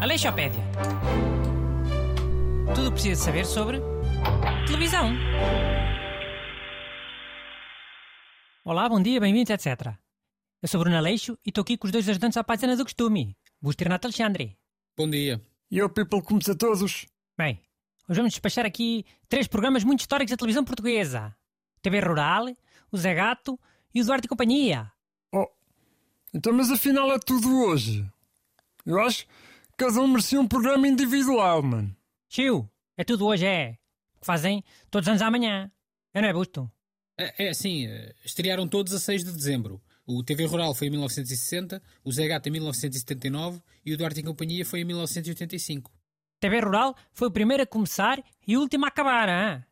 [0.00, 0.62] Aleixopédia.
[2.74, 3.80] Tudo o que precisa saber sobre
[4.66, 5.12] televisão.
[8.64, 9.94] Olá, bom dia, bem-vindos, etc.
[10.62, 13.36] Eu sou Bruno Aleixo e estou aqui com os dois ajudantes à página do costume.
[13.60, 14.56] Busto e Renato Alexandre.
[14.96, 15.40] Bom dia.
[15.70, 17.06] E eu, people, como a todos?
[17.36, 17.60] Bem,
[18.08, 21.36] hoje vamos despachar aqui três programas muito históricos da televisão portuguesa.
[21.86, 22.46] TV Rural,
[22.90, 23.56] o Zé Gato
[23.94, 24.90] e o Duarte e Companhia.
[25.32, 25.46] Oh,
[26.34, 28.04] então mas afinal é tudo hoje.
[28.84, 29.30] Eu acho que
[29.76, 31.96] cada um merecia um programa individual, mano.
[32.28, 33.78] Chiu, é tudo hoje, é.
[34.16, 35.70] O que fazem todos os anos amanhã.
[36.12, 36.68] Eu não é, Busto?
[37.16, 39.80] É, é assim, eh, estrearam todos a 6 de dezembro.
[40.04, 44.24] O TV Rural foi em 1960, o Zé Gato em 1979 e o Duarte e
[44.24, 45.92] Companhia foi em 1985.
[46.40, 49.64] TV Rural foi o primeiro a começar e o último a acabar, hein?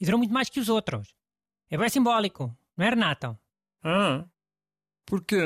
[0.00, 1.17] E durou muito mais que os outros.
[1.70, 3.38] É bem simbólico, não é, Renato?
[3.82, 4.24] Ah,
[5.04, 5.38] porquê?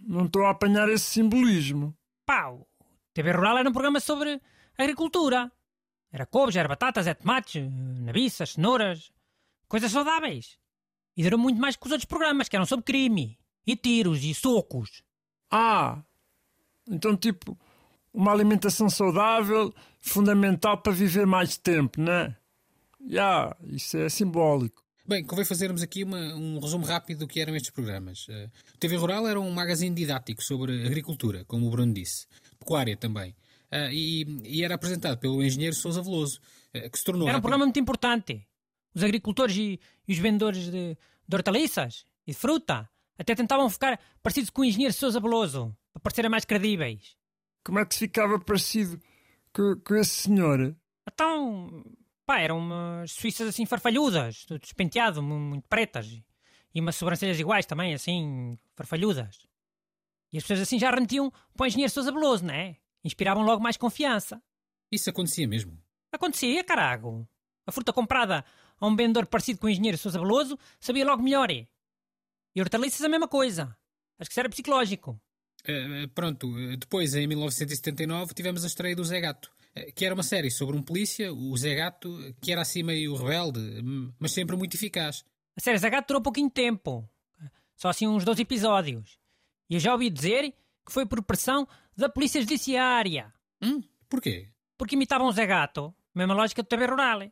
[0.00, 1.96] Não- estou a apanhar esse simbolismo.
[2.24, 2.66] Pau!
[3.12, 4.40] TV Rural era um programa sobre
[4.78, 5.50] agricultura.
[6.12, 7.62] Era couves, era batatas, era tomates,
[8.00, 9.12] nabiças, cenouras,
[9.68, 10.58] coisas saudáveis.
[11.16, 14.34] E durou muito mais que os outros programas, que eram sobre crime, e tiros, e
[14.34, 15.02] socos.
[15.50, 16.02] Ah,
[16.88, 17.58] então tipo,
[18.12, 22.36] uma alimentação saudável fundamental para viver mais tempo, né?
[23.06, 24.82] Já, isso é simbólico.
[25.10, 28.26] Bem, convém fazermos aqui uma- um resumo rápido do que eram estes programas.
[28.30, 32.28] Eh, O TV Rural era um magazine didático sobre agricultura, como o Bruno disse.
[32.60, 33.34] Pecuária também.
[33.72, 36.38] Eh, e, e era apresentado pelo engenheiro Sousa Veloso,
[36.72, 37.28] eh, que se tornou...
[37.28, 38.46] Era um programa muito importante.
[38.94, 40.96] Os agricultores e, e os vendedores de,
[41.28, 46.02] de hortaliças e de fruta até tentavam ficar parecidos com o engenheiro Sousa Veloso, para
[46.02, 47.16] parecerem mais credíveis.
[47.64, 49.00] Como é que se ficava parecido
[49.52, 50.76] com, com esse senhor?
[51.12, 51.84] Então,
[52.30, 56.06] pá, eram umas suíças assim farfalhudas, tudo despenteado, mu- muito pretas.
[56.72, 59.48] E umas sobrancelhas iguais também, assim, farfalhudas.
[60.32, 62.76] E as pessoas assim já remetiam para o engenheiro Sousa Veloso, não é?
[63.04, 64.40] Inspiravam logo mais confiança.
[64.92, 65.76] Isso acontecia mesmo.
[66.12, 67.26] Acontecia, carago.
[67.66, 68.44] A fruta comprada
[68.80, 71.50] a um vendedor parecido com o engenheiro Sousa Veloso sabia logo melhor.
[71.50, 71.66] é.
[72.54, 73.76] E hortaliças a mesma coisa.
[74.18, 75.20] Acho que isso era psicológico.
[75.64, 80.14] Eh, pronto, eh, depois em 1979 tivemos a estreia do Zé Gato, eh, que era
[80.14, 84.12] uma série sobre um polícia, o Zé Gato, eh, que era assim meio rebelde, hum,
[84.18, 85.24] mas sempre muito eficaz.
[85.56, 87.08] A série Zagato durou pouquinho tempo.
[87.76, 89.18] Só assim uns 12 episódios.
[89.68, 90.52] E eu já ouvi dizer
[90.86, 91.66] que foi por pressão
[91.96, 93.32] da Polícia Judiciária.
[93.60, 94.48] Hum, porquê?
[94.76, 95.94] Porque imitavam o Zé Gato.
[96.14, 97.30] Mesma lógica do TV Rural.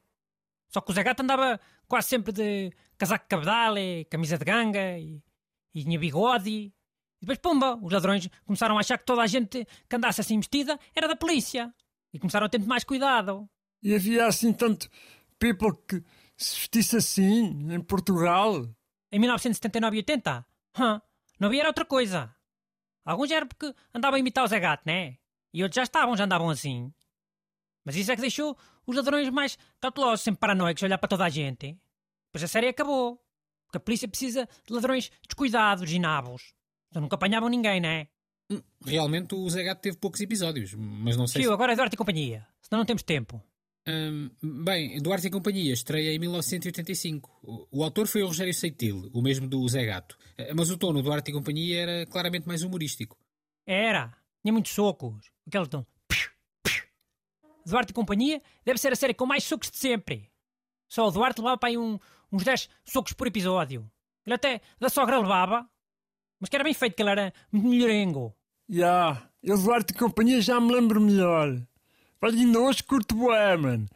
[0.69, 3.75] Só que o Zé Gato andava quase sempre de casaco de cabedal,
[4.11, 5.23] camisa de ganga e,
[5.75, 6.73] e tinha bigode.
[7.21, 10.39] E depois, pumba, os ladrões começaram a achar que toda a gente que andasse assim
[10.39, 11.75] vestida era da polícia.
[12.13, 13.49] E começaram a ter mais cuidado.
[13.83, 14.89] E havia assim tanto
[15.39, 16.03] people que
[16.37, 18.69] se vestisse assim em Portugal.
[19.11, 20.47] Em 1979 e 80?
[20.79, 21.03] Hã,
[21.39, 22.35] não havia outra coisa.
[23.05, 25.17] Alguns já era porque andavam a imitar o Zé Gato, né?
[25.53, 26.93] E outros já estavam, já andavam assim.
[27.85, 31.25] Mas isso é que deixou os ladrões mais cautelosos, sempre paranoicos, a olhar para toda
[31.25, 31.79] a gente.
[32.31, 33.23] Pois a série acabou.
[33.67, 36.55] Porque a polícia precisa de ladrões descuidados e nabos.
[36.91, 38.09] Então nunca apanhavam ninguém, né?
[38.51, 41.55] Hum, realmente o Zé Gato teve poucos episódios, mas não sei Tio, se...
[41.55, 42.47] agora é Duarte e companhia.
[42.63, 43.43] Senão não temos tempo.
[43.87, 44.31] Hum,
[44.65, 47.41] bem, Duarte e Companhia estreia em 1985.
[47.43, 50.17] O, o autor foi o Rogério Seitil, o mesmo do Zé Gato.
[50.37, 53.17] Eh, Mas o tom do Duarte e Companhia era claramente mais humorístico.
[53.67, 54.15] Era.
[54.43, 55.31] Tinha muitos socos.
[55.47, 55.87] Aquele tom.
[57.67, 60.31] Duarte e Companhia deve ser a série com mais socos de sempre.
[60.89, 61.99] Só o Duarte levava para aí um-
[62.33, 63.91] uns 10 socos por episódio.
[64.27, 65.69] Ele até da sogra levava.
[66.41, 68.35] Mas que era bem feito, que ele era muito melhorengo.
[68.69, 71.61] Já, eu Duarte e companhia já me lembro melhor.
[72.21, 73.89] Olha, ainda hoje curto bué, mano.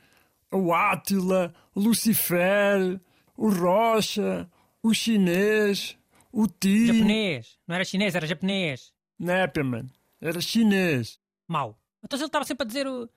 [0.51, 3.01] O Átila, o Lucifer,
[3.37, 4.51] o Rocha,
[4.83, 5.97] o Chinês,
[6.33, 6.87] o Ti.
[6.87, 7.59] Japonês.
[7.67, 8.93] Não era chinês, era japonês.
[9.19, 9.91] Népia, mano.
[10.21, 11.19] Era chinês.
[11.49, 11.79] Mau.
[12.03, 13.09] Então ele estava sempre a dizer o,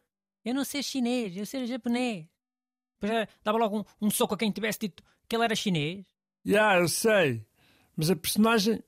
[0.44, 2.26] Eu não sei chinês, eu sei japonês.
[3.00, 6.06] Depois eh, dava logo um, um soco a quem tivesse dito que ele era chinês.
[6.44, 7.46] Já, eu sei.
[7.96, 8.84] Mas a personagem,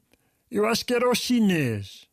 [0.50, 2.08] eu acho que era o chinês.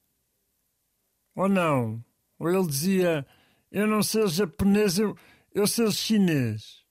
[1.36, 2.04] Ou não?
[2.38, 3.26] Ou ele dizia,
[3.70, 5.16] eu não sei japonês, eu,
[5.52, 6.84] eu sei chinês.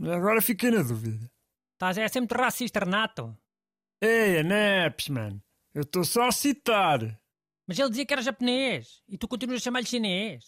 [0.00, 1.30] Agora fiquei na dúvida.
[1.74, 3.36] Estás é sempre racista, Renato.
[4.00, 5.42] Ei, Neps, mano.
[5.72, 7.00] Eu estou só a citar.
[7.66, 10.44] Mas ele dizia que era japonês e tu continuas a chamar-lhe chinês.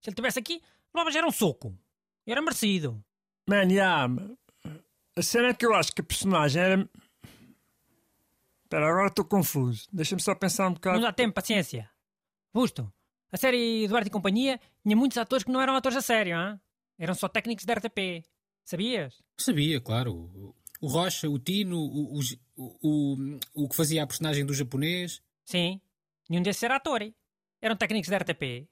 [0.00, 0.62] Se ele estivesse aqui,
[0.94, 1.76] levavas era um soco.
[2.26, 3.02] E Era merecido.
[3.48, 3.66] Man,
[4.08, 4.36] ma-
[5.16, 6.90] a cena é que eu acho que a personagem era.
[8.70, 9.88] Espera, agora estou confuso.
[9.92, 11.00] Deixa-me só pensar um Não bocado.
[11.00, 11.90] dá tempo, paciência.
[12.54, 12.92] Busto,
[13.32, 16.60] a série Eduardo e Companhia tinha muitos atores que não eram atores a sério, hein?
[16.96, 18.24] Eram só técnicos da RTP.
[18.64, 19.20] Sabias?
[19.36, 20.14] Sabia, claro.
[20.80, 23.16] O- Rocha, o Tino, o, o, o,
[23.54, 25.20] o, que fazia a personagem do japonês.
[25.44, 25.80] Sim,
[26.28, 27.00] nenhum desses era ator.
[27.60, 28.68] Eram técnicos da RTP.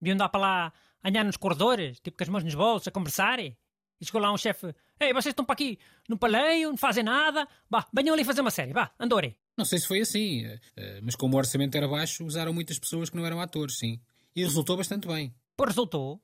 [0.00, 0.72] Deviam andar para lá,
[1.04, 3.38] andar nos corredores, tipo com as mãos nos bolsos, a conversar.
[4.00, 5.78] E chegou lá um chefe: Ei, vocês estão para aqui
[6.08, 7.46] no paleio, não fazem nada.
[7.68, 9.36] Vá, venham ali fazer uma série, vá, andorem.
[9.56, 10.44] Não sei se foi assim,
[10.76, 14.00] eh, mas como o orçamento era baixo, usaram muitas pessoas que não eram atores, sim.
[14.34, 15.34] E resultou bastante bem.
[15.56, 16.22] Pô, resultou.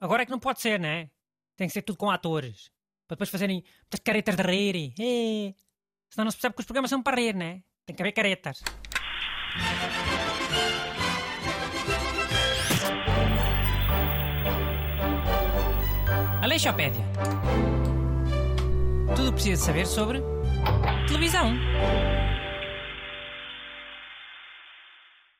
[0.00, 1.10] Agora é que não pode ser, né?
[1.54, 2.70] Tem que ser tudo com atores.
[3.06, 4.94] Para depois fazerem muitas caretas de rir.
[4.98, 5.54] É.
[6.08, 7.62] Senão não se percebe que os programas são para rir, né?
[7.84, 8.62] Tem que haver caretas.
[16.42, 17.04] Aleixopédia.
[19.14, 20.20] Tudo precisa saber sobre
[21.06, 21.54] televisão.